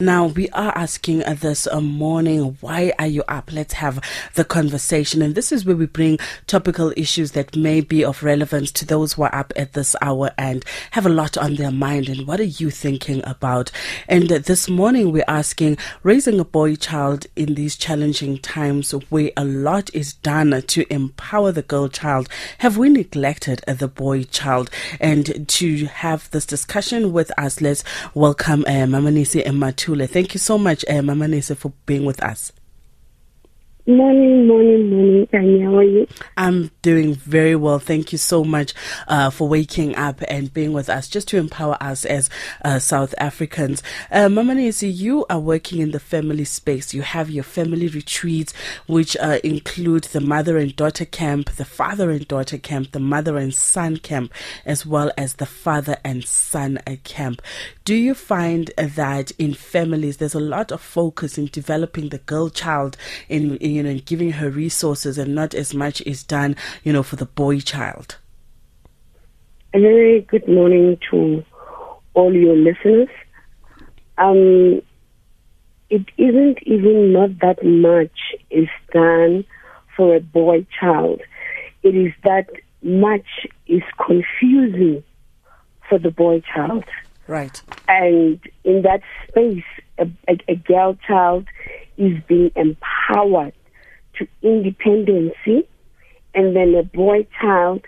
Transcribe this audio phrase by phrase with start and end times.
[0.00, 3.52] Now, we are asking this uh, morning, why are you up?
[3.52, 4.00] Let's have
[4.34, 5.22] the conversation.
[5.22, 9.12] And this is where we bring topical issues that may be of relevance to those
[9.12, 12.08] who are up at this hour and have a lot on their mind.
[12.08, 13.70] And what are you thinking about?
[14.08, 19.44] And this morning, we're asking, raising a boy child in these challenging times where a
[19.44, 24.70] lot is done to empower the girl child, have we neglected the boy child?
[24.98, 30.58] And to have this discussion with us, let's welcome uh, Mamanese Mathule Thank you so
[30.58, 32.52] much, uh, Mamanese, for being with us.
[33.86, 35.66] Morning, morning, morning, Tanya.
[35.66, 36.06] How are you?
[36.38, 37.78] I'm doing very well.
[37.78, 38.72] Thank you so much
[39.08, 42.30] uh, for waking up and being with us, just to empower us as
[42.64, 43.82] uh, South Africans.
[44.10, 46.94] Uh, Mamanese, you are working in the family space.
[46.94, 48.54] You have your family retreats,
[48.86, 53.36] which uh, include the mother and daughter camp, the father and daughter camp, the mother
[53.36, 54.32] and son camp,
[54.64, 57.42] as well as the father and son uh, camp.
[57.84, 62.48] Do you find that in families there's a lot of focus in developing the girl
[62.48, 62.96] child
[63.28, 66.92] in, in you know, and giving her resources and not as much is done, you
[66.92, 68.16] know, for the boy child?
[69.72, 71.44] A very good morning to
[72.14, 73.08] all your listeners.
[74.18, 74.80] Um,
[75.90, 79.44] it isn't even not that much is done
[79.96, 81.20] for a boy child.
[81.82, 82.48] It is that
[82.82, 85.02] much is confusing
[85.88, 86.84] for the boy child.
[87.26, 87.60] Right.
[87.88, 89.64] And in that space,
[89.98, 91.46] a, a, a girl child
[91.96, 93.54] is being empowered
[94.18, 95.68] to independency,
[96.34, 97.82] and then a boy child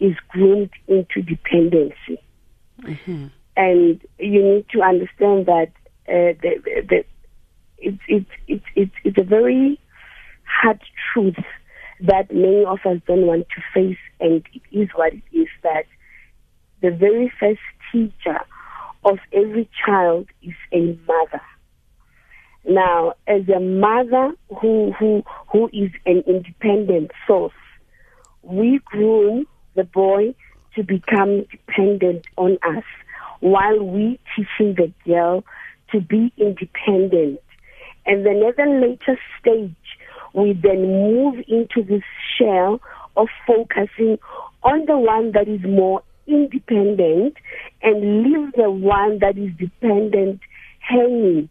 [0.00, 2.20] is groomed into dependency.
[2.82, 3.26] Mm-hmm.
[3.56, 5.72] And you need to understand that
[6.08, 7.04] uh, the, the,
[7.78, 9.80] it's, it's, it's, it's, it's a very
[10.44, 10.80] hard
[11.12, 11.36] truth
[12.00, 15.86] that many of us don't want to face, and it is what it is that
[16.82, 18.38] the very first teacher
[19.04, 21.40] of every child is a mother.
[22.68, 25.22] Now, as a mother who, who,
[25.52, 27.52] who is an independent source,
[28.42, 29.46] we groom
[29.76, 30.34] the boy
[30.74, 32.82] to become dependent on us
[33.38, 35.44] while we teaching the girl
[35.92, 37.40] to be independent.
[38.04, 39.74] And then at a later stage,
[40.32, 42.02] we then move into this
[42.36, 42.80] shell
[43.16, 44.18] of focusing
[44.64, 47.36] on the one that is more independent
[47.82, 50.40] and leave the one that is dependent
[50.80, 51.48] hanging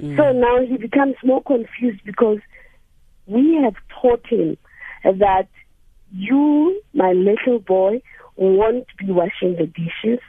[0.00, 0.16] Mm.
[0.16, 2.38] So now he becomes more confused because
[3.26, 4.56] we have taught him
[5.04, 5.48] that
[6.12, 8.02] you, my little boy,
[8.36, 10.20] won't be washing the dishes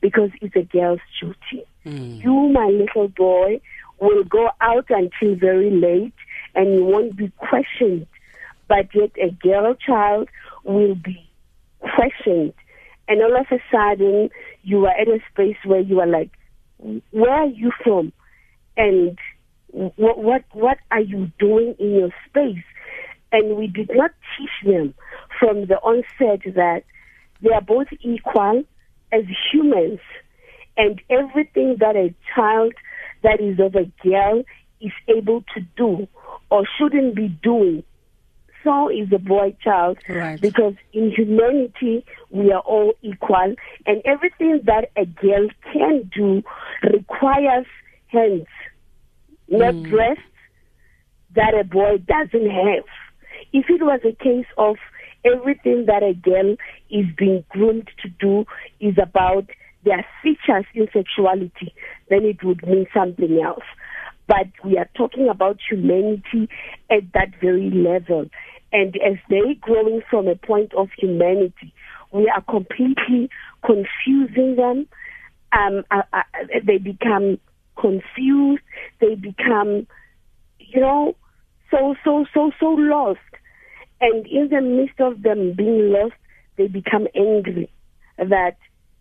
[0.00, 1.64] because it's a girl's duty.
[1.86, 2.22] Mm.
[2.22, 3.60] You, my little boy,
[4.00, 6.14] will go out until very late
[6.54, 8.06] and you won't be questioned.
[8.68, 10.28] But yet a girl child
[10.64, 11.28] will be
[11.80, 12.54] questioned.
[13.08, 14.30] And all of a sudden,
[14.62, 16.30] you are at a space where you are like,
[17.10, 18.12] where are you from?
[18.76, 19.18] And
[19.70, 22.64] what what what are you doing in your space?
[23.32, 24.94] And we did not teach them
[25.40, 26.84] from the onset that
[27.42, 28.64] they are both equal
[29.12, 30.00] as humans,
[30.76, 32.72] and everything that a child
[33.22, 34.44] that is of a girl
[34.80, 36.06] is able to do
[36.50, 37.82] or shouldn't be doing.
[38.62, 40.40] So is a boy child right.
[40.40, 43.54] because in humanity we are all equal,
[43.86, 46.42] and everything that a girl can do
[46.82, 47.66] requires
[48.06, 48.46] hands
[49.48, 49.90] not mm.
[49.90, 50.22] breasts
[51.34, 52.84] that a boy doesn't have.
[53.52, 54.76] If it was a case of
[55.24, 56.56] everything that a girl
[56.90, 58.44] is being groomed to do
[58.80, 59.46] is about
[59.84, 61.74] their features in sexuality,
[62.08, 63.64] then it would mean something else.
[64.26, 66.48] But we are talking about humanity
[66.90, 68.26] at that very level.
[68.72, 71.72] And as they growing from a point of humanity,
[72.12, 73.28] we are completely
[73.64, 74.86] confusing them.
[75.52, 76.22] Um, uh, uh,
[76.66, 77.38] they become
[77.78, 78.62] confused.
[79.00, 79.86] They become,
[80.58, 81.16] you know,
[81.70, 83.18] so, so, so, so lost.
[84.00, 86.14] And in the midst of them being lost,
[86.56, 87.70] they become angry
[88.18, 88.56] that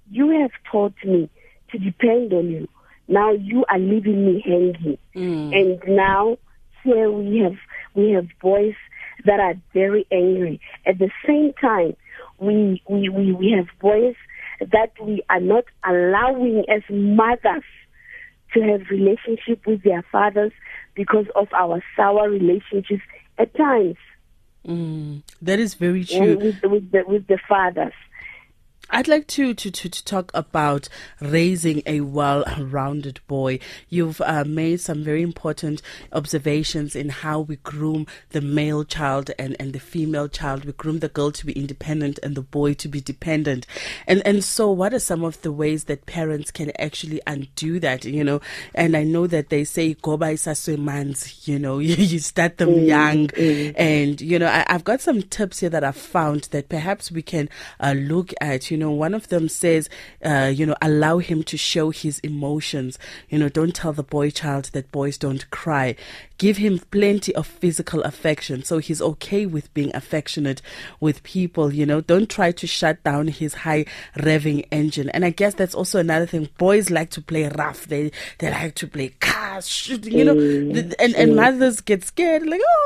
[0.09, 1.29] you have taught me
[1.72, 2.67] to depend on you.
[3.07, 4.97] Now you are leaving me hanging.
[5.16, 5.56] Mm.
[5.56, 6.38] And now
[6.83, 7.57] here we have,
[7.95, 8.75] we have boys
[9.25, 10.59] that are very angry.
[10.86, 11.95] At the same time,
[12.39, 14.15] we, we, we, we have boys
[14.59, 17.63] that we are not allowing as mothers
[18.53, 20.51] to have relationship with their fathers
[20.95, 23.03] because of our sour relationships
[23.38, 23.97] at times.
[24.67, 26.38] Mm, that is very true.
[26.38, 27.94] With, with, the, with the fathers.
[28.89, 30.88] I'd like to, to, to, to, talk about
[31.19, 33.59] raising a well rounded boy.
[33.89, 35.81] You've uh, made some very important
[36.12, 40.65] observations in how we groom the male child and, and the female child.
[40.65, 43.65] We groom the girl to be independent and the boy to be dependent.
[44.06, 48.06] And, and so, what are some of the ways that parents can actually undo that?
[48.06, 48.41] You know,
[48.75, 50.38] and I know that they say, go by
[50.77, 53.27] months, you know, you, you start them mm, young.
[53.30, 53.74] Mm.
[53.75, 57.21] And, you know, I, have got some tips here that I've found that perhaps we
[57.21, 57.50] can
[57.80, 59.87] uh, look at, you know, one of them says,
[60.25, 62.97] uh, you know, allow him to show his emotions.
[63.29, 65.95] You know, don't tell the boy child that boys don't cry.
[66.38, 70.62] Give him plenty of physical affection so he's okay with being affectionate
[71.00, 71.74] with people.
[71.74, 73.85] You know, don't try to shut down his high
[74.18, 75.09] revving engine.
[75.09, 76.50] And I guess that's also another thing.
[76.57, 77.88] Boys like to play rough.
[77.88, 80.18] They they like to play cars, shooting.
[80.18, 82.83] You know, mm, and and mothers get scared like oh,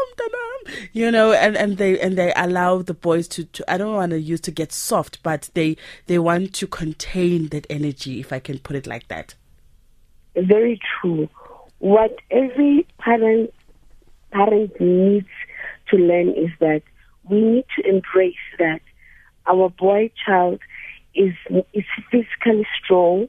[0.94, 4.12] you know, and and they and they allow the boys to, to I don't want
[4.12, 5.78] to use to get soft, but they
[6.08, 9.36] they want to contain that energy, if I can put it like that.
[10.36, 11.30] Very true.
[11.80, 13.54] What every parent
[14.32, 15.28] parent needs
[15.90, 16.82] to learn is that
[17.30, 18.82] we need to embrace that
[19.48, 20.60] our boy child
[21.14, 21.34] is
[21.74, 23.28] is physically strong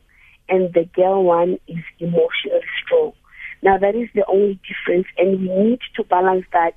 [0.49, 3.13] and the girl one is emotionally strong.
[3.63, 6.75] Now that is the only difference and we need to balance that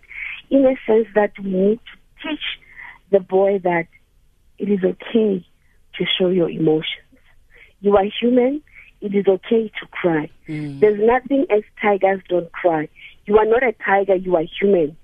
[0.49, 2.43] in a sense that we need to teach
[3.11, 3.87] the boy that
[4.57, 5.45] it is okay
[5.97, 6.85] to show your emotions.
[7.79, 8.61] You are human.
[9.01, 10.29] It is okay to cry.
[10.47, 10.79] Mm.
[10.79, 12.87] There's nothing as tigers don't cry.
[13.25, 14.15] You are not a tiger.
[14.15, 14.95] You are human.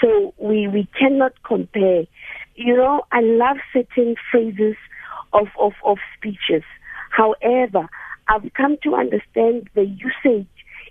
[0.00, 2.04] So we, we cannot compare.
[2.54, 4.76] You know, I love certain phrases
[5.32, 6.64] of, of, of speeches.
[7.10, 7.88] However,
[8.28, 10.46] I've come to understand the usage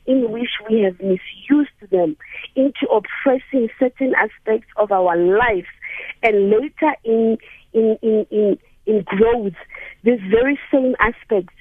[0.06, 2.18] in which we have misused them
[2.56, 5.68] into oppressing certain aspects of our lives
[6.24, 7.38] and later in
[7.74, 9.54] in in in, in growth
[10.04, 11.54] these very same aspects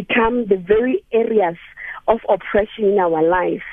[0.00, 1.58] become the very areas
[2.08, 3.68] of oppression in our lives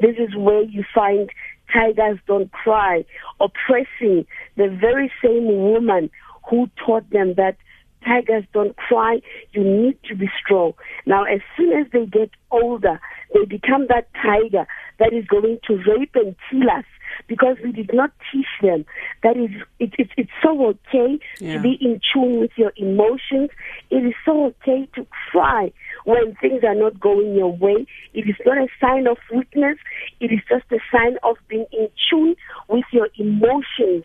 [0.00, 1.30] this is where you find
[1.72, 3.04] tigers don't cry
[3.40, 4.26] oppressing
[4.56, 6.10] the very same woman
[6.48, 7.56] who taught them that
[8.04, 9.20] tigers don't cry.
[9.52, 10.72] You need to be strong.
[11.06, 13.00] Now, as soon as they get older,
[13.34, 14.66] they become that tiger
[14.98, 16.84] that is going to rape and kill us
[17.26, 18.84] because we did not teach them
[19.22, 21.54] that is it, it, it's so okay yeah.
[21.54, 23.50] to be in tune with your emotions.
[23.90, 25.72] It is so okay to cry
[26.04, 27.86] when things are not going your way.
[28.14, 29.78] It is not a sign of weakness.
[30.20, 32.36] It is just a sign of being in tune
[32.68, 34.04] with your emotions.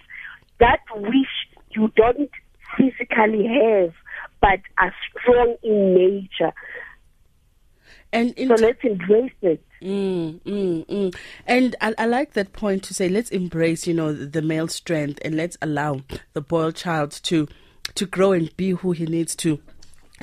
[0.59, 2.29] That wish you don't
[2.77, 3.93] physically have,
[4.41, 6.53] but are strong in nature.
[8.11, 9.63] And in so let's embrace it.
[9.83, 11.15] Mm, mm, mm.
[11.45, 15.19] And I, I, like that point to say let's embrace, you know, the male strength
[15.25, 16.01] and let's allow
[16.31, 17.49] the boy child to
[17.95, 19.59] to grow and be who he needs to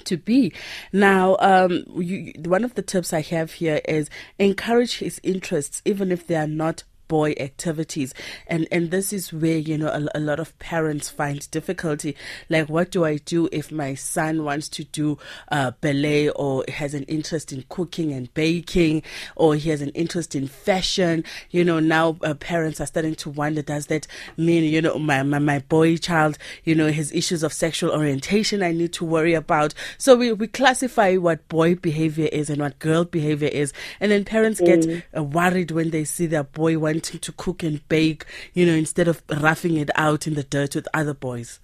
[0.04, 0.54] to be.
[0.94, 4.08] Now, um, you, one of the tips I have here is
[4.38, 8.14] encourage his interests, even if they are not boy activities.
[8.46, 12.14] And and this is where you know a, a, lot of parents find difficulty.
[12.48, 15.18] Like what do i do if my son wants to do
[15.50, 19.02] uh, ballet or has an interest in cooking and baking
[19.34, 21.24] or he has an interest in fashion?
[21.50, 24.06] You know now uh, parents are starting to wonder does that
[24.36, 28.62] mean you know my, my my boy child you know his issues of sexual orientation
[28.62, 29.74] i need to worry about?
[29.98, 33.72] So we, we classify what boy behavior is and what girl behavior is.
[33.98, 34.66] And then parents mm.
[34.66, 38.66] get uh, worried when they see their boy want wanting to cook and bake, you
[38.66, 41.58] know, instead of roughing it out in the dirt with other boys?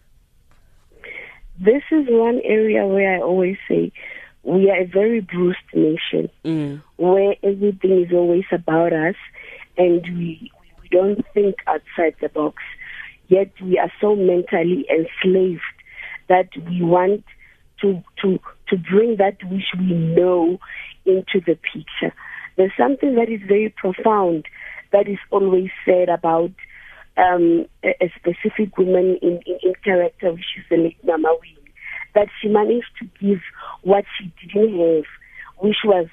[1.58, 3.92] This is one area where I always say
[4.44, 6.82] we are a very bruised nation mm.
[6.96, 9.16] where everything is always about us
[9.76, 10.50] and we,
[10.80, 12.62] we don't think outside the box.
[13.28, 15.60] Yet we are so mentally enslaved
[16.28, 17.24] that we want
[17.82, 18.38] to, to,
[18.68, 20.58] to bring that which we know
[21.04, 22.14] into the picture.
[22.56, 24.46] There's something that is very profound
[24.92, 26.50] that is always said about
[27.16, 31.72] um, a, a, specific woman in, in, in, character, which is the late Mama Winnie,
[32.14, 33.40] that she managed to give
[33.82, 35.04] what she didn't have,
[35.58, 36.06] which was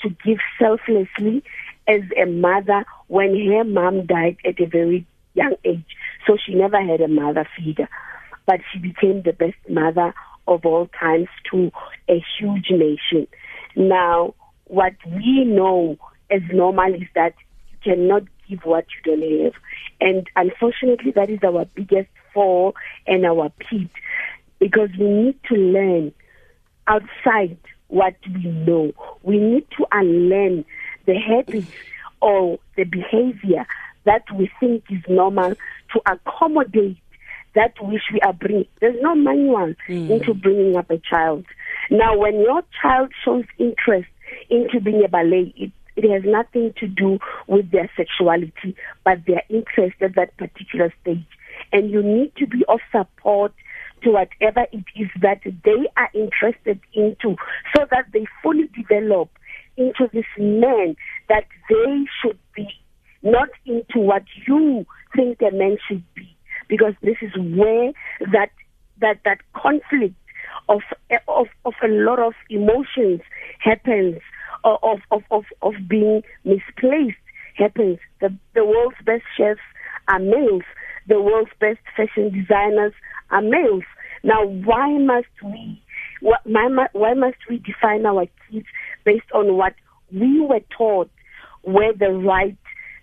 [0.00, 1.42] to give selflessly
[1.86, 5.96] as a mother when her mom died at a very young age.
[6.26, 7.88] So she never had a mother figure,
[8.46, 10.14] but she became the best mother
[10.46, 11.70] of all times to
[12.08, 13.26] a huge nation.
[13.76, 14.34] Now,
[14.64, 15.98] what we know
[16.30, 17.34] as normal is that
[17.82, 19.54] cannot give what you don't have.
[20.00, 22.74] And unfortunately, that is our biggest fall
[23.06, 23.90] and our pit
[24.58, 26.12] because we need to learn
[26.86, 27.58] outside
[27.88, 28.92] what we know.
[29.22, 30.64] We need to unlearn
[31.06, 31.70] the habits
[32.20, 33.66] or the behavior
[34.04, 35.54] that we think is normal
[35.92, 36.98] to accommodate
[37.54, 38.66] that which we are bringing.
[38.80, 40.10] There's no manual mm.
[40.10, 41.44] into bringing up a child.
[41.90, 44.08] Now, when your child shows interest
[44.50, 49.42] into being a ballet, it, it has nothing to do with their sexuality, but their
[49.50, 51.26] interest at that particular stage.
[51.72, 53.52] And you need to be of support
[54.04, 57.34] to whatever it is that they are interested into
[57.74, 59.28] so that they fully develop
[59.76, 60.94] into this man
[61.28, 62.68] that they should be,
[63.22, 64.86] not into what you
[65.16, 66.36] think a man should be.
[66.68, 67.92] Because this is where
[68.32, 68.50] that
[69.00, 70.14] that that conflict
[70.68, 70.80] of
[71.26, 73.20] of of a lot of emotions
[73.58, 74.20] happens
[74.64, 77.18] of of of of being misplaced
[77.54, 77.98] happens.
[78.20, 79.60] The the world's best chefs
[80.08, 80.62] are males.
[81.06, 82.92] The world's best fashion designers
[83.30, 83.84] are males.
[84.22, 85.82] Now, why must we?
[86.20, 86.36] Why,
[86.92, 88.66] why must we define our kids
[89.04, 89.74] based on what
[90.12, 91.10] we were taught
[91.62, 92.56] where the right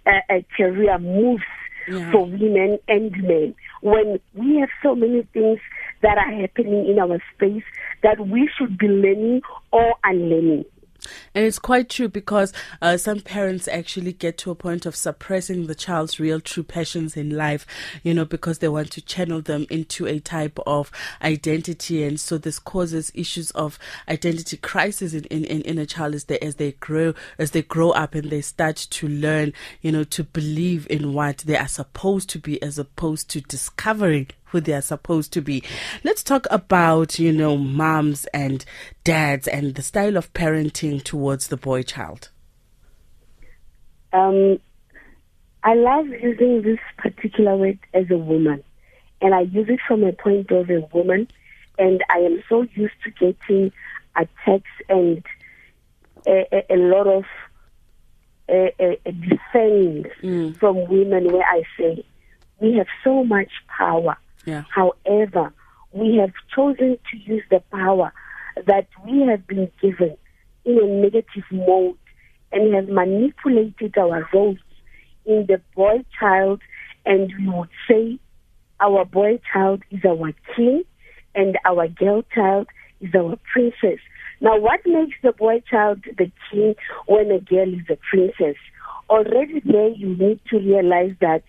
[0.06, 1.44] uh, uh, career moves
[1.88, 2.12] yeah.
[2.12, 3.56] for women and men?
[3.82, 5.60] When we have so many things
[6.02, 7.64] that are happening in our space
[8.04, 10.66] that we should be learning or unlearning.
[11.36, 15.68] And it's quite true because uh, some parents actually get to a point of suppressing
[15.68, 17.68] the child's real true passions in life,
[18.04, 20.90] you know, because they want to channel them into a type of
[21.22, 22.06] identity.
[22.06, 23.78] And so this causes issues of
[24.08, 27.92] identity crisis in, in, in a child as they, as they grow, as they grow
[27.92, 29.52] up and they start to learn,
[29.82, 34.28] you know, to believe in what they are supposed to be as opposed to discovering
[34.56, 35.62] who they are supposed to be.
[36.06, 38.64] Let's talk about, you know, moms and
[39.04, 42.30] dads and the style of parenting towards the boy child.
[44.14, 44.60] Um,
[45.64, 48.64] I love using this particular word as a woman,
[49.22, 51.28] and I use it from a point of a woman,
[51.78, 53.74] and I am so used to getting
[54.16, 55.22] attacks and
[56.26, 57.26] a, a, a lot of
[58.48, 60.56] a, a defense mm.
[60.58, 62.06] from women where I say
[62.62, 64.64] we have so much power yeah.
[64.70, 65.54] However,
[65.92, 68.12] we have chosen to use the power
[68.68, 70.18] that we have been given
[70.66, 71.98] in a negative mode
[72.52, 74.58] and have manipulated our roles
[75.26, 76.62] in the boy child
[77.06, 78.20] and we would say
[78.80, 80.84] our boy child is our king
[81.34, 82.68] and our girl child
[83.02, 84.00] is our princess.
[84.42, 86.76] Now what makes the boy child the king
[87.08, 88.56] when a girl is a princess?
[89.10, 91.44] Already there you need to realize that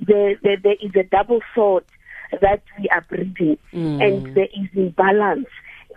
[0.00, 1.84] there, there, there is a double sword
[2.40, 4.02] that we are breeding mm.
[4.02, 5.48] and there is imbalance.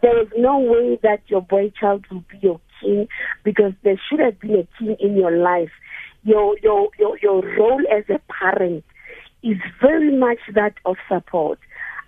[0.02, 3.08] There is no way that your boy child will be your king
[3.44, 5.72] because there should have been a king in your life.
[6.24, 8.84] Your your your, your role as a parent
[9.44, 11.60] is very much that of support.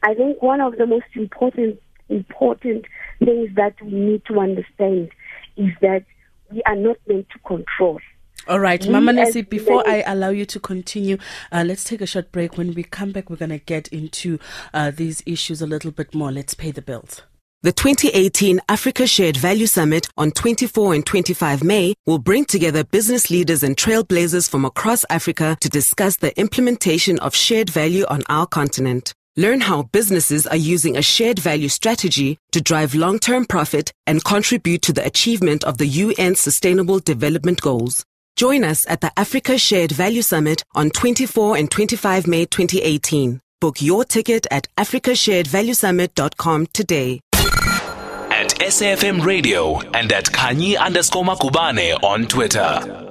[0.04, 1.80] I think one of the most important
[2.10, 2.86] important
[3.20, 5.12] things that we need to understand
[5.56, 6.06] is that
[6.52, 8.00] we are not meant to control.
[8.50, 11.18] All right, we Mamanese, before I allow you to continue,
[11.52, 12.58] uh, let's take a short break.
[12.58, 14.40] When we come back, we're going to get into
[14.74, 16.32] uh, these issues a little bit more.
[16.32, 17.24] Let's pay the bills.
[17.64, 23.30] The 2018 Africa Shared Value Summit on 24 and 25 May will bring together business
[23.30, 28.48] leaders and trailblazers from across Africa to discuss the implementation of shared value on our
[28.48, 29.14] continent.
[29.36, 34.84] Learn how businesses are using a shared value strategy to drive long-term profit and contribute
[34.84, 38.06] to the achievement of the UN Sustainable Development Goals.
[38.38, 43.42] Join us at the Africa Shared Value Summit on 24 and 25 May 2018.
[43.60, 47.20] Book your ticket at africasharedvaluesummit.com today.
[47.34, 53.07] At SAFM Radio and at Khanyi underscore Magubane on Twitter.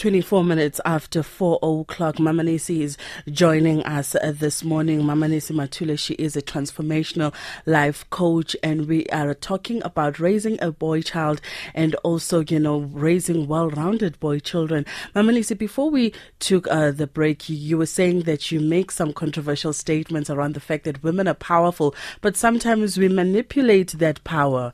[0.00, 2.16] 24 minutes after 4 o'clock.
[2.16, 2.96] Mamanese is
[3.30, 5.02] joining us uh, this morning.
[5.02, 7.34] Mamanese Mathule, she is a transformational
[7.66, 11.42] life coach, and we are talking about raising a boy child
[11.74, 14.86] and also, you know, raising well rounded boy children.
[15.14, 19.12] Mamanese, before we took uh, the break, you, you were saying that you make some
[19.12, 24.72] controversial statements around the fact that women are powerful, but sometimes we manipulate that power.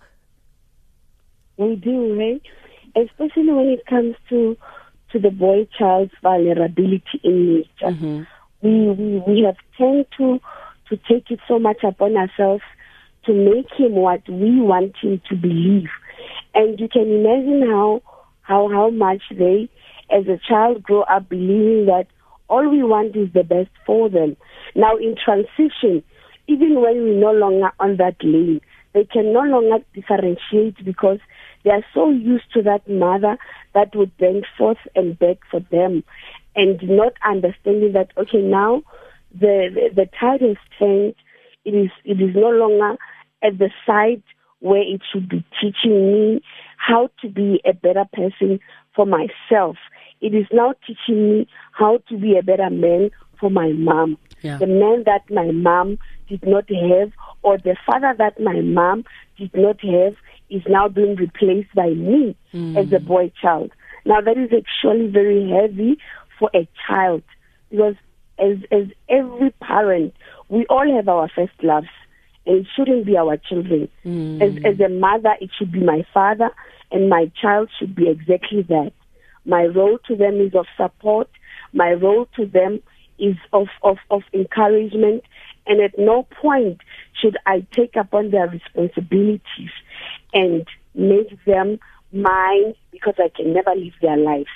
[1.56, 2.42] We do, right?
[2.94, 4.56] Especially when it comes to
[5.12, 7.68] to the boy child's vulnerability in nature.
[7.82, 8.22] Mm-hmm.
[8.62, 10.40] We, we we have tend to
[10.88, 12.62] to take it so much upon ourselves
[13.24, 15.88] to make him what we want him to believe.
[16.54, 18.02] And you can imagine how
[18.42, 19.68] how how much they
[20.10, 22.06] as a child grow up believing that
[22.48, 24.36] all we want is the best for them.
[24.74, 26.02] Now in transition,
[26.46, 28.60] even when we're no longer on that lane,
[28.94, 31.18] they can no longer differentiate because
[31.64, 33.36] they are so used to that mother
[33.76, 36.02] that would bring forth and beg for them
[36.56, 38.82] and not understanding that, okay, now
[39.32, 41.18] the, the, the tide has changed.
[41.66, 42.96] It is, it is no longer
[43.42, 44.22] at the side
[44.60, 46.40] where it should be teaching me
[46.78, 48.60] how to be a better person
[48.94, 49.76] for myself.
[50.22, 54.16] It is now teaching me how to be a better man for my mom.
[54.40, 54.56] Yeah.
[54.56, 59.04] The man that my mom did not have, or the father that my mom
[59.38, 60.14] did not have,
[60.50, 62.76] is now being replaced by me hmm.
[62.76, 63.72] as a boy child.
[64.04, 65.98] Now that is actually very heavy
[66.38, 67.22] for a child
[67.70, 67.96] because
[68.38, 70.14] as as every parent,
[70.48, 71.88] we all have our first loves
[72.46, 73.88] and it shouldn't be our children.
[74.04, 74.40] Hmm.
[74.40, 76.50] As as a mother, it should be my father
[76.92, 78.92] and my child should be exactly that.
[79.44, 81.28] My role to them is of support.
[81.72, 82.82] My role to them
[83.18, 85.22] is of, of, of encouragement.
[85.66, 86.80] And at no point
[87.20, 89.70] should I take upon their responsibilities
[90.32, 91.78] and make them
[92.12, 94.46] mine because I can never live their life.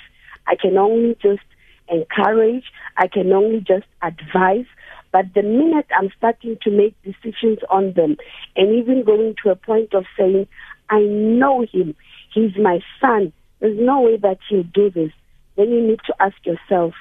[0.47, 1.43] I can only just
[1.89, 2.63] encourage.
[2.97, 4.65] I can only just advise.
[5.11, 8.15] But the minute I'm starting to make decisions on them
[8.55, 10.47] and even going to a point of saying,
[10.89, 11.95] I know him,
[12.33, 15.11] he's my son, there's no way that he'll do this,
[15.55, 16.93] then you need to ask yourself,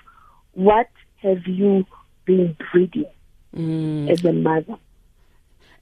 [0.54, 0.88] what
[1.22, 1.84] have you
[2.24, 3.06] been breeding
[3.56, 4.10] Mm.
[4.10, 4.76] as a mother?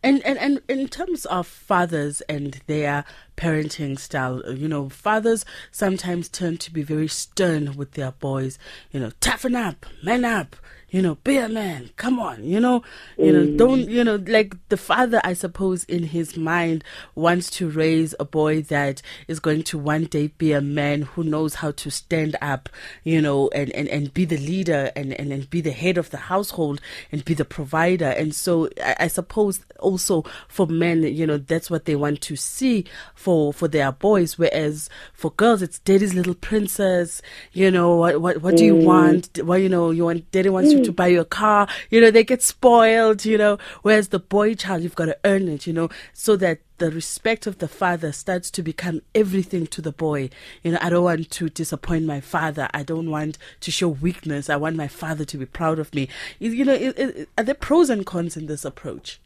[0.01, 3.05] And, and and in terms of fathers and their
[3.37, 8.61] parenting style, you know, fathers sometimes tend to be very stern with their boys.
[8.93, 10.55] You know, toughen up, man up.
[10.91, 11.91] You know, be a man.
[11.97, 12.45] Come on.
[12.45, 12.83] You know,
[13.19, 13.91] you know, don't mm.
[13.91, 16.83] you know, like the father, I suppose, in his mind
[17.15, 21.25] wants to raise a boy that is going to one day be a man who
[21.25, 22.71] knows how to stand up.
[23.05, 26.09] You know, and and and be the leader and and, and be the head of
[26.09, 26.81] the household
[27.13, 28.09] and be the provider.
[28.09, 32.37] And so I, I suppose also for men, you know, that's what they want to
[32.37, 34.39] see for for their boys.
[34.39, 37.21] Whereas for girls, it's daddy's little princess.
[37.53, 38.85] You know, what what what do you mm.
[38.85, 39.39] want?
[39.45, 41.69] Well, you know, you want daddy wants to buy your car.
[41.91, 43.25] You know, they get spoiled.
[43.25, 45.67] You know, whereas the boy child, you've got to earn it.
[45.67, 49.93] You know, so that the respect of the father starts to become everything to the
[49.93, 50.31] boy.
[50.63, 52.69] You know, I don't want to disappoint my father.
[52.73, 54.49] I don't want to show weakness.
[54.49, 56.09] I want my father to be proud of me.
[56.39, 59.21] You know, are there pros and cons in this approach?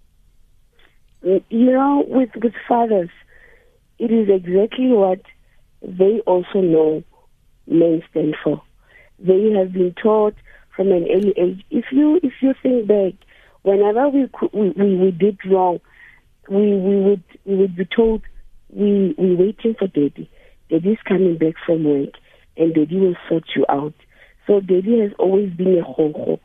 [1.23, 3.11] You know, with with fathers,
[3.99, 5.21] it is exactly what
[5.83, 7.05] they also know
[7.67, 8.61] men stand for.
[9.19, 10.35] They have been taught
[10.77, 11.65] from an early age.
[11.71, 13.15] If you if you think back,
[13.63, 15.81] whenever we we, we, we did wrong,
[16.49, 18.23] we we would we would be told
[18.71, 20.31] we we waiting for daddy.
[20.71, 22.15] Daddy's coming back from work,
[22.57, 23.95] and daddy will sort you out.
[24.47, 26.41] So daddy has always been a ho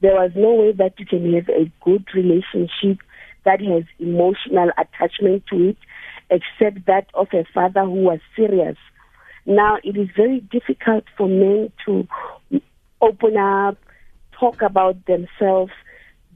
[0.00, 2.98] There was no way that you can have a good relationship
[3.44, 5.76] that has emotional attachment to it,
[6.30, 8.76] except that of a father who was serious.
[9.46, 12.06] Now, it is very difficult for men to
[13.00, 13.76] open up,
[14.38, 15.72] talk about themselves,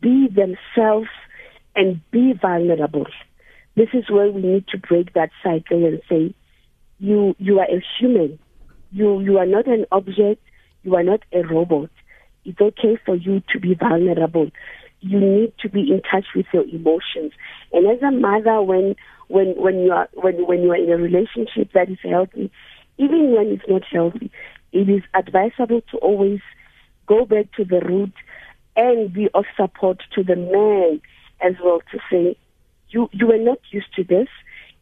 [0.01, 1.09] be themselves,
[1.75, 3.07] and be vulnerable.
[3.77, 6.35] This is where we need to break that cycle and say,
[6.99, 8.39] you, you are a human.
[8.91, 10.43] You, you are not an object.
[10.83, 11.91] You are not a robot.
[12.45, 14.51] It's okay for you to be vulnerable.
[15.01, 17.33] You need to be in touch with your emotions.
[17.73, 18.95] And as a mother, when
[19.29, 22.53] when when you are when when you are in a relationship that is healthy,
[22.99, 24.31] even when it's not healthy,
[24.73, 26.41] it is advisable to always
[27.07, 28.13] go back to the root
[28.77, 31.01] and be of support to the man
[31.41, 32.37] as well to say,
[32.89, 34.29] you you were not used to this.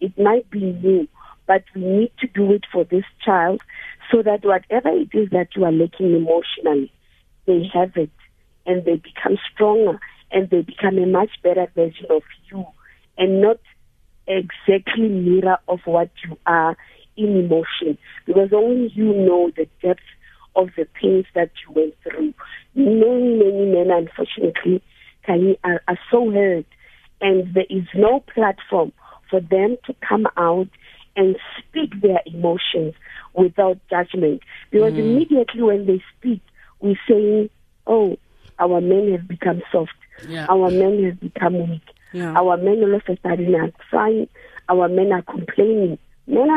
[0.01, 1.09] It might be new,
[1.47, 3.63] but we need to do it for this child
[4.11, 6.93] so that whatever it is that you are lacking emotionally,
[7.47, 8.11] they have it
[8.67, 9.99] and they become stronger
[10.31, 12.65] and they become a much better version of you
[13.19, 13.59] and not
[14.27, 16.77] exactly mirror of what you are
[17.17, 20.01] in emotion because only you know the depth
[20.57, 22.35] of the things that you went through.
[22.75, 24.83] Many, many men, unfortunately,
[25.63, 26.67] are, are so hurt
[27.21, 28.93] and there is no platform
[29.29, 30.69] for them to come out
[31.17, 32.95] and speak their emotions
[33.35, 34.43] without judgment.
[34.71, 35.01] Because hmm.
[35.01, 36.41] immediately when they speak,
[36.81, 37.51] we say,
[37.87, 38.17] oh,
[38.59, 39.93] our men have become soft.
[40.29, 40.47] Yeah.
[40.49, 41.83] Our men have become weak.
[42.13, 42.33] Yeah.
[42.35, 44.29] Our men all of a sudden are crying.
[44.69, 45.99] Our men are complaining.
[46.27, 46.51] Men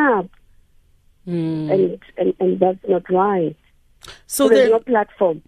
[1.28, 1.34] up.
[1.74, 3.56] And, and, and that's not right.
[4.28, 5.42] So There's then, no platform.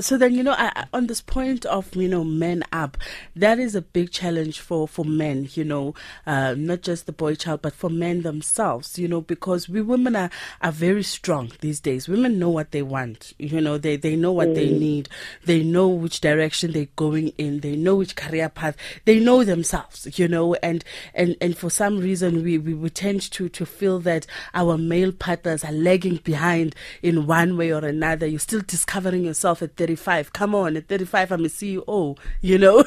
[0.00, 2.96] So then you know I, on this point of you know men up
[3.36, 5.94] that is a big challenge for for men you know
[6.26, 10.16] uh, not just the boy child but for men themselves you know because we women
[10.16, 10.30] are
[10.62, 12.08] are very strong these days.
[12.08, 15.08] Women know what they want you know they they know what they need.
[15.44, 17.60] They know which direction they're going in.
[17.60, 18.76] They know which career path.
[19.04, 23.22] They know themselves you know and and and for some reason we we, we tend
[23.32, 28.26] to to feel that our male partners are lagging behind in one way or another.
[28.26, 32.84] You're still discovering yourself at 35 come on at 35 i'm a ceo you know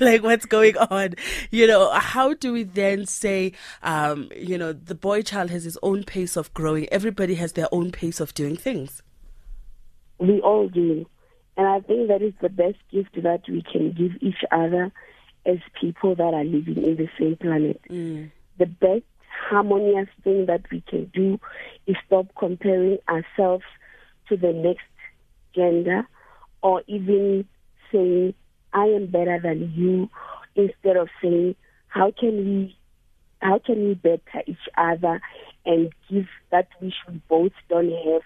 [0.00, 1.14] like what's going on
[1.50, 5.78] you know how do we then say um you know the boy child has his
[5.82, 9.02] own pace of growing everybody has their own pace of doing things
[10.18, 11.06] We all do.
[11.56, 14.92] And I think that is the best gift that we can give each other
[15.46, 17.80] as people that are living in the same planet.
[17.88, 18.30] Mm.
[18.58, 19.04] The best
[19.48, 21.38] harmonious thing that we can do
[21.86, 23.64] is stop comparing ourselves
[24.28, 24.84] to the next
[25.54, 26.06] gender
[26.62, 27.46] or even
[27.92, 28.34] saying,
[28.72, 30.08] I am better than you,
[30.56, 31.54] instead of saying,
[31.88, 32.76] how can we
[33.40, 35.20] how can we better each other
[35.66, 38.22] and give that which we both don't have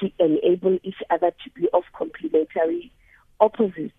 [0.00, 2.92] to enable each other to be of complementary
[3.40, 3.94] opposites.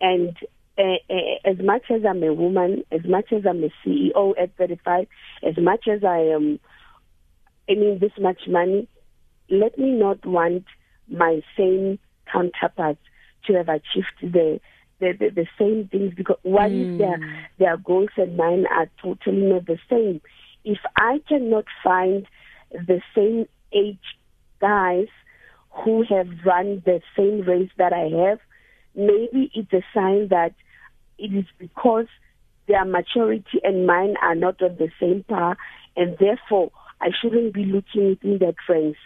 [0.00, 0.36] And
[0.78, 0.96] uh,
[1.44, 5.06] as much as I'm a woman, as much as I'm a CEO at 35,
[5.42, 6.60] as much as I am
[7.68, 8.88] earning this much money,
[9.48, 10.64] let me not want
[11.08, 11.98] my same
[12.32, 13.00] counterparts
[13.46, 14.60] to have achieved the
[15.00, 16.92] the, the, the same things because what mm.
[16.92, 20.20] if their their goals and mine are totally not the same?
[20.64, 22.26] If I cannot find
[22.70, 23.98] the same age
[24.60, 25.08] guys
[25.70, 28.40] who have run the same race that I have,
[28.94, 30.54] maybe it's a sign that
[31.18, 32.06] it is because
[32.68, 35.56] their maturity and mine are not on the same par,
[35.96, 38.98] and therefore I shouldn't be looking within their ranks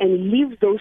[0.00, 0.80] and leave those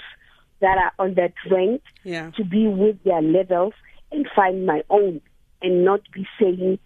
[0.61, 2.31] that are on that rank yeah.
[2.37, 3.73] to be with their levels
[4.11, 5.21] and find my own
[5.61, 6.79] and not be saying,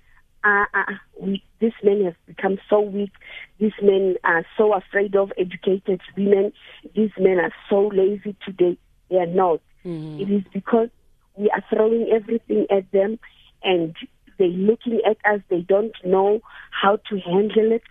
[0.44, 3.12] ah, ah, ah, we, this man has become so weak.
[3.60, 6.54] These men are so afraid of educated women.
[6.96, 8.78] These men are so lazy today.
[9.10, 9.62] They are not.
[9.86, 10.22] Mm-hmm.
[10.22, 10.90] It is because
[11.36, 13.20] we are throwing everything at them
[13.64, 13.96] and
[14.38, 15.42] they're looking at us.
[15.50, 17.84] They don't know how to handle it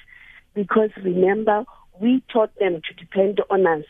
[0.55, 1.65] because remember,
[2.01, 3.85] we taught them to depend on us.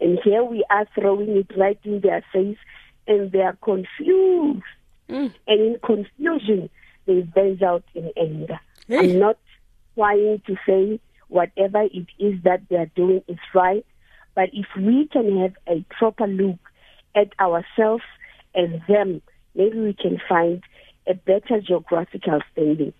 [0.00, 2.58] And here we are throwing it right in their face
[3.06, 4.62] and they are confused.
[5.08, 5.34] Mm.
[5.46, 6.70] And in confusion,
[7.06, 8.60] they vent out in anger.
[8.86, 8.98] Hey.
[8.98, 9.38] I'm not
[9.94, 13.84] trying to say whatever it is that they are doing is right,
[14.34, 16.58] but if we can have a proper look
[17.14, 18.04] at ourselves
[18.54, 19.22] and them,
[19.54, 20.62] maybe we can find
[21.06, 22.92] a better geographical standing.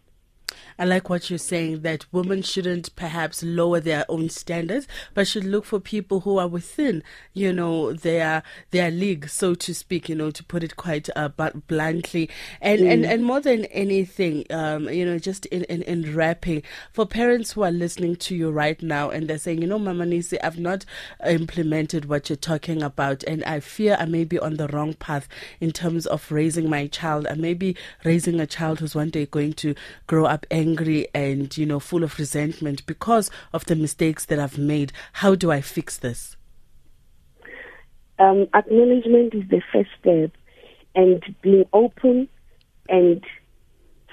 [0.79, 5.45] I like what you're saying that women shouldn't perhaps lower their own standards, but should
[5.45, 7.03] look for people who are within,
[7.33, 10.09] you know, their their league, so to speak.
[10.09, 12.31] You know, to put it quite uh, but bluntly,
[12.61, 12.93] and mm.
[12.93, 17.53] and and more than anything, um, you know, just in, in in wrapping for parents
[17.53, 20.85] who are listening to you right now and they're saying, you know, Mamanese, I've not
[21.27, 25.29] implemented what you're talking about, and I fear I may be on the wrong path
[25.61, 27.27] in terms of raising my child.
[27.29, 29.75] I may be raising a child who's one day going to
[30.07, 34.39] grow up angry angry and, you know, full of resentment because of the mistakes that
[34.39, 34.93] I've made.
[35.15, 36.37] How do I fix this?
[38.19, 40.33] Um, acknowledgement is the first step,
[40.95, 42.29] and being open
[42.89, 43.25] and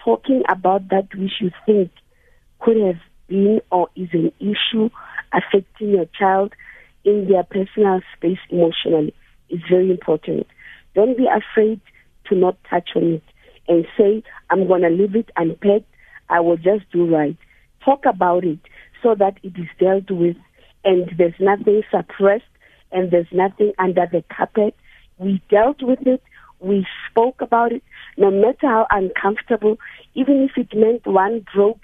[0.03, 1.91] talking about that which you think
[2.59, 4.89] could have been or is an issue
[5.33, 6.53] affecting your child
[7.03, 9.13] in their personal space emotionally
[9.49, 10.47] is very important.
[10.95, 11.81] Don't be afraid
[12.29, 13.23] to not touch on it
[13.67, 15.91] and say, I'm going to leave it unpacked
[16.29, 17.37] I will just do right.
[17.83, 18.59] Talk about it
[19.01, 20.35] so that it is dealt with
[20.83, 22.43] and there's nothing suppressed
[22.91, 24.75] and there's nothing under the carpet.
[25.17, 26.23] We dealt with it.
[26.59, 27.83] We spoke about it,
[28.17, 29.77] no matter how uncomfortable,
[30.15, 31.81] even if it meant one broke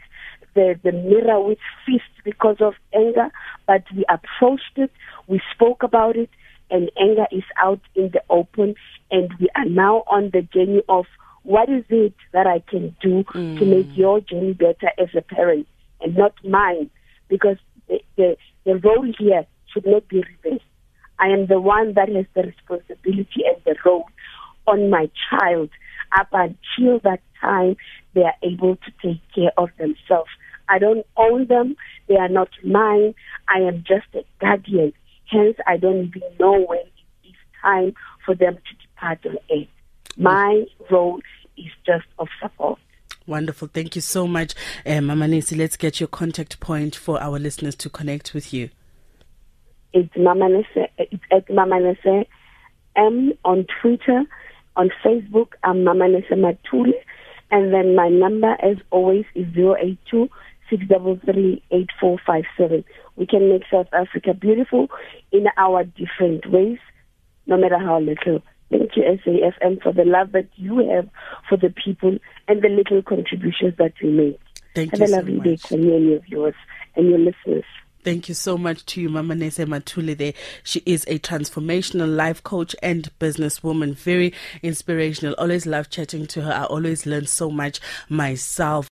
[0.55, 3.29] the, the mirror with fist because of anger,
[3.67, 4.91] but we approached it,
[5.27, 6.29] we spoke about it,
[6.71, 8.73] and anger is out in the open,
[9.11, 11.05] and we are now on the journey of
[11.43, 13.59] what is it that I can do mm.
[13.59, 15.67] to make your journey better as a parent
[16.01, 16.89] and not mine?
[17.27, 20.65] Because the, the, the role here should not be reversed.
[21.19, 24.05] I am the one that has the responsibility and the role
[24.67, 25.69] on my child
[26.17, 27.75] up until that time
[28.13, 30.29] they are able to take care of themselves.
[30.69, 31.75] I don't own them.
[32.07, 33.15] They are not mine.
[33.49, 34.93] I am just a guardian.
[35.29, 37.93] Hence, I don't even know when it is time
[38.25, 39.67] for them to depart on earth.
[40.17, 41.19] My role
[41.57, 42.79] is just of support.
[43.25, 43.69] Wonderful.
[43.69, 44.53] Thank you so much,
[44.85, 45.57] uh, Mamanese.
[45.57, 48.69] Let's get your contact point for our listeners to connect with you.
[49.93, 52.25] It's Mamanese, it's at Mamanese
[52.95, 54.23] M on Twitter.
[54.75, 56.93] On Facebook, I'm Mamanese Mathule.
[57.51, 60.27] And then my number, as always, is 082
[60.71, 60.77] We
[63.27, 64.87] can make South Africa beautiful
[65.31, 66.79] in our different ways,
[67.45, 68.41] no matter how little.
[68.73, 71.07] Thank you, SAFM, for the love that you have
[71.47, 74.39] for the people and the little contributions that you make.
[74.73, 76.55] Thank have you a lovely so day, Khanyi, and your viewers
[76.95, 77.65] and your listeners.
[78.03, 80.33] Thank you so much to you, Mamanese Mathule there.
[80.63, 83.93] She is a transformational life coach and businesswoman.
[83.95, 85.35] Very inspirational.
[85.37, 86.51] Always love chatting to her.
[86.51, 88.89] I always learn so much myself.